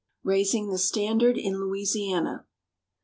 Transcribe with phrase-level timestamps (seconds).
[0.23, 2.47] Raising the Standard in Louisiana.